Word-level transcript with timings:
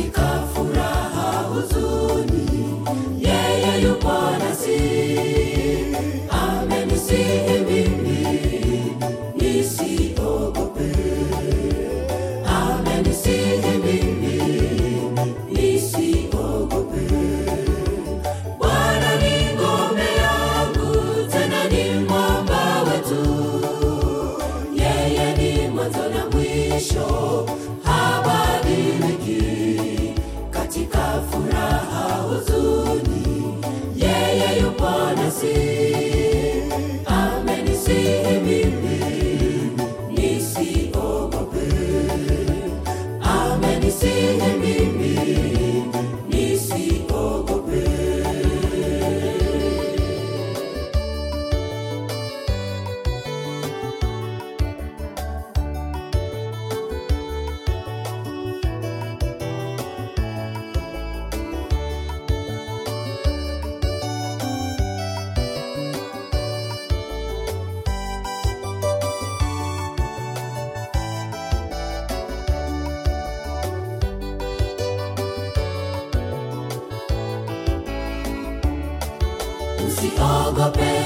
Música 0.00 0.39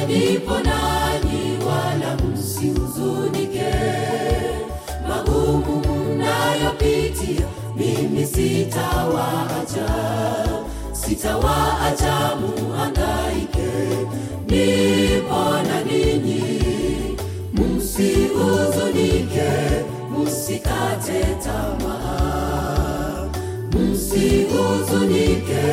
Alipo 0.04 0.54
nanyi, 0.54 1.58
wala 1.66 2.16
msihuzunike. 2.16 3.74
Magumu 5.08 5.82
mnayopitia, 5.88 7.46
mimi 7.76 8.26
sitawaacha, 8.26 9.88
sitawaacha 10.92 12.36
muhangaike, 12.40 13.70
nipo 14.46 15.42
na 15.68 15.80
ninyi. 15.84 16.60
Msihuzunike, 17.52 19.50
msikate 20.22 21.24
tamaa, 21.44 23.28
msihuzunike, 23.72 25.64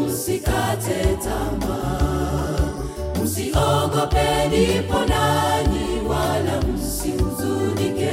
msikate 0.00 1.16
tamaa. 1.24 2.09
Siogopeni 3.50 4.82
ponani 4.88 6.00
wala 6.08 6.60
msihuzunike, 6.62 8.12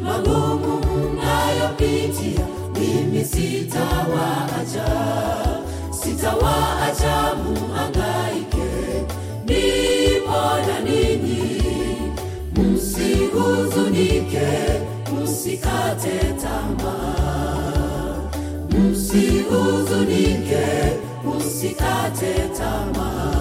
magumu 0.00 0.76
mnayopitia 0.86 2.46
mimi 2.80 3.24
sitawaacha, 3.24 4.88
sitawaacha 5.90 7.34
muhangaike, 7.34 8.70
nipo 9.46 10.42
na 10.66 10.80
ninyi. 10.84 11.62
Msihuzunike, 12.56 14.48
msikate 15.22 16.18
tama 16.42 16.94
msihuzunike, 18.70 20.66
msikate 21.36 22.34
tamaa. 22.58 23.35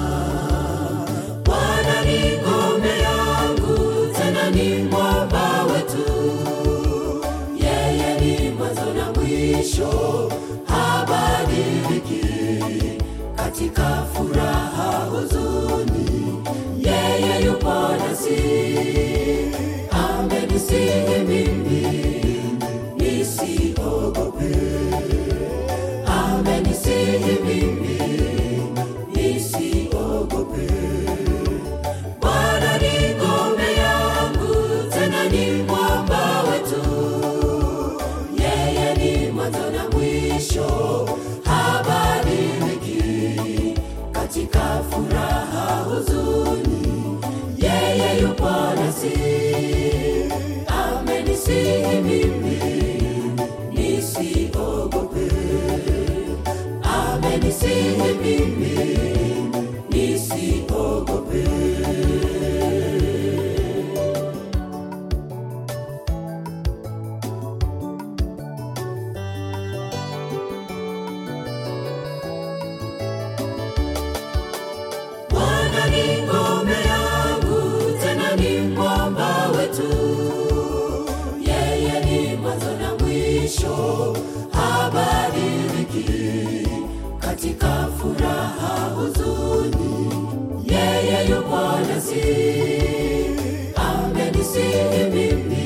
katika 87.35 87.88
furaha, 87.97 88.90
huzuni, 88.96 90.09
yeye 90.72 91.29
yupo 91.29 91.57
nasi, 91.88 92.22
amenisihi 93.75 95.03
mimi 95.13 95.66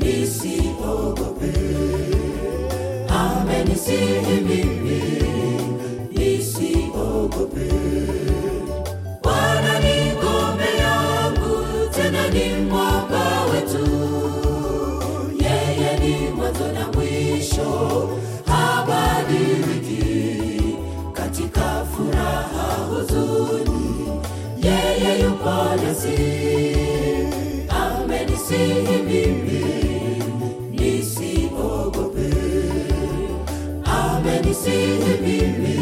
nisiogope, 0.00 1.52
amenisihi 3.08 4.40
Spirit. 35.42 35.81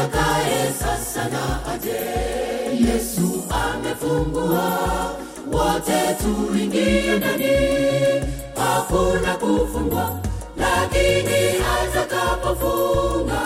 Atakaye 0.00 0.72
sasa 0.78 1.24
na 1.32 1.64
aje. 1.72 2.00
Yesu 2.86 3.44
amefungua, 3.50 5.16
wote 5.52 6.16
tuingie 6.22 7.16
ndani, 7.16 7.56
hakuna 8.56 9.34
kufungwa, 9.34 10.20
lakini 10.56 11.62
atakapofunga 11.80 13.40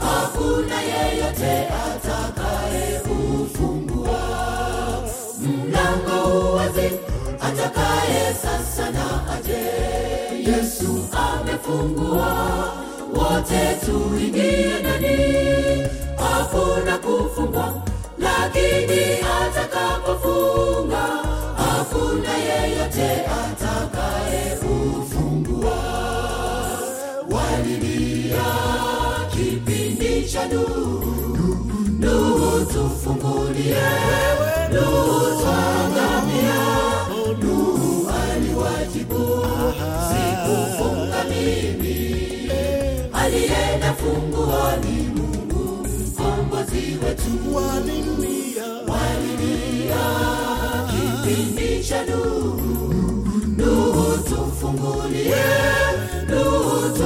hakuna 0.00 0.80
yeyote 0.82 1.68
atakaye 1.68 3.00
ufungua. 3.00 4.20
Mlango 5.40 6.54
wazi, 6.54 6.90
atakaye 7.40 8.34
sasa 8.42 8.90
na 8.90 9.32
aje. 9.34 9.62
Yesu 10.50 11.06
amefungua, 11.12 12.34
wote 13.14 13.76
tuingie 13.86 14.72
ndani, 14.80 15.86
hakuna 16.74 16.98
kufungwa, 16.98 17.82
lakini 18.18 19.04
atakapofunga 19.42 21.02
hakuna 21.56 22.36
yeyote 22.36 23.10
atakaye 23.26 24.58
ufungua. 24.58 25.74
Walilia 27.30 28.44
kipindi 29.30 30.28
cha 30.28 30.46
Nuhu, 30.48 31.04
Nuhu 31.98 32.64
tufungulie, 32.64 33.76
Nuhu 34.72 35.42
twangamia. 35.42 36.62
Nuhu 37.42 38.10
aliwajibu, 38.10 39.46
sikufunga 40.08 41.24
mimi, 41.24 42.50
alienda 43.12 43.92
tufungulie, 54.72 55.34
Nuhu 56.28 56.96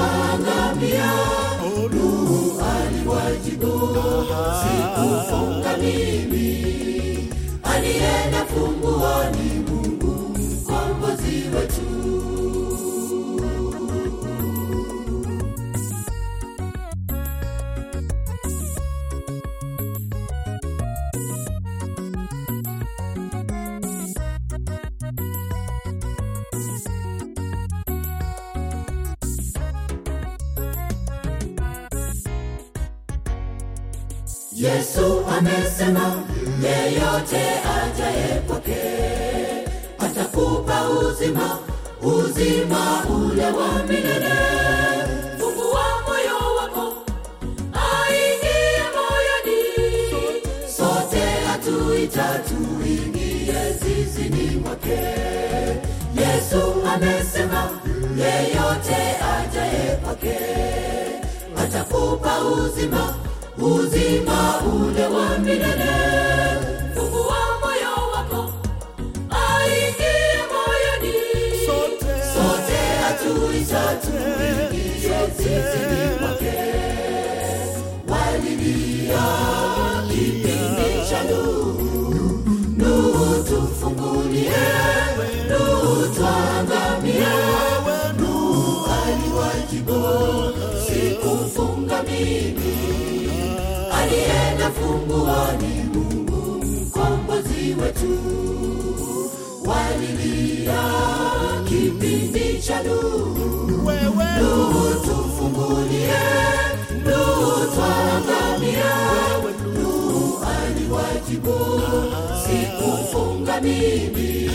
Yesu 34.57 35.25
amesema 35.39 36.23
yeyote 36.63 37.43
ajaye 37.83 38.43
atakupa 39.99 40.89
uzima, 40.91 41.59
uzima 42.03 43.05
ule 43.11 43.45
wa 43.45 43.83
milele. 43.89 44.35
Fungua 45.39 45.85
moyo 46.07 46.55
wako, 46.57 46.95
aingie 47.73 48.83
moyoni, 48.97 49.63
sote 50.77 51.23
atuita 51.55 52.41
tuingie 52.49 53.73
zizini 53.83 54.57
mwake. 54.57 55.01
Yesu 56.21 56.63
amesema 56.95 57.71
yeyote 58.17 58.97
ajaye 59.39 59.97
kwake 60.05 60.39
atakupa 61.57 62.39
uzima, 62.45 63.15
uzima 63.67 64.61
ule 64.75 65.07
wa 65.07 65.39
milele. 65.39 65.93
Fungua 66.95 67.39
moyo 67.61 67.93
wako, 68.15 68.53
aingie 69.31 70.43
moyoni, 70.53 71.15
sote 72.35 72.81
atuita 73.09 73.95
tuingie 74.03 75.19
zizini 75.37 76.21
mwake. 76.21 76.57
Walilia 78.09 79.25
kipindi 80.09 81.09
cha 81.11 81.23
Nuhu, 81.23 82.45
Nuhu 82.77 83.45
tufungulie, 83.45 84.51
Nuhu 85.51 86.07
twangamia. 86.15 87.37
Nuhu 88.19 88.87
aliwajibu, 88.87 90.03
sikufunga 90.87 92.03
mimi, 92.03 92.77
alienda 94.07 94.71
funguoni 94.71 95.85
Mungu 95.95 96.65
mkombozi 96.65 97.75
wetu. 97.83 98.19
Walilia 99.67 100.83
kipindi 101.69 102.63
cha 102.63 102.83
Nuhu, 102.83 103.35
tufungulie, 105.05 106.19
Nuhu 107.05 107.67
twangamia. 107.75 108.93
Nuhu 109.75 110.39
aliwajibu, 110.45 111.55
sikufunga 112.47 113.61
mimi, 113.61 114.51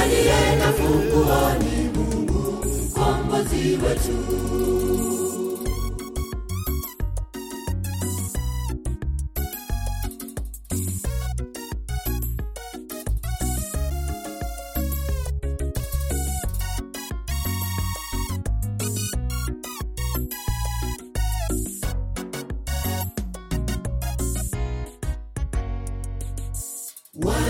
alienda 0.00 0.72
funguoni 0.72 1.90
Mungu 1.94 2.66
mkombozi 2.66 3.78
wetu. 3.86 4.16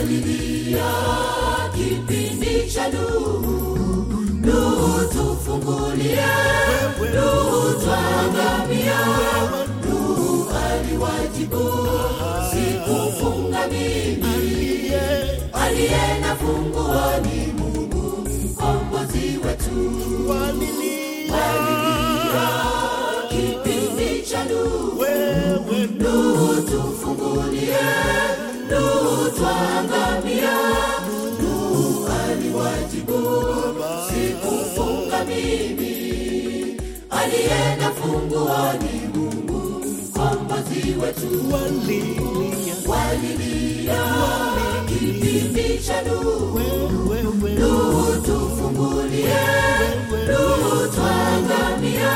Walilia 0.01 0.93
kipindi 1.77 2.71
cha 2.73 2.89
Nuhu, 2.89 3.47
Nuhu 4.45 5.05
tufungulie, 5.13 6.27
Nuhu 7.15 7.81
twangamia. 7.81 8.99
Nuhu 9.89 10.47
aliwajibu, 10.65 11.71
sikufunga 12.51 13.67
mimi, 13.69 14.93
Aliye 15.53 16.19
na 16.21 16.37
funguo 16.37 17.03
ni 17.23 17.53
Mungu 17.53 18.29
mkombozi 18.45 19.39
wetu. 19.45 20.29
Walilia 20.29 21.45
kipindi 23.29 24.23
cha 24.31 24.45
Nuhu, 24.45 25.05
Nuhu 25.99 26.63
tufungulie, 26.63 27.77
Nuhu 29.51 29.89
twangamia. 29.89 30.57
Nuhu 31.43 32.09
aliwajibu, 32.09 33.19
sikufunga 34.09 35.25
mimi, 35.25 36.77
alienda 37.11 37.91
fungua 37.91 38.75
ni 38.83 39.19
Mungu 39.19 39.85
mkombozi 39.87 40.95
wetu. 41.03 41.55
Walilia. 42.89 44.05
Kipindi 44.89 45.79
cha 45.87 46.03
Nuhu, 46.03 46.61
Nuhu 47.59 48.23
tufungulie, 48.23 49.35
Nuhu 50.29 50.89
twangamia. 50.95 52.13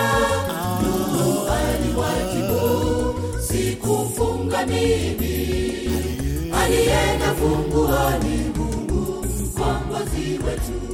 Nuhu 0.82 1.48
aliwajibu, 1.48 2.60
sikufunga 3.42 4.66
mimi, 4.66 5.63
alienda 6.74 7.34
funguo 7.34 8.10
ni 8.22 8.58
Mungu 8.58 9.26
mkombozi 9.26 10.40
wetu. 10.46 10.93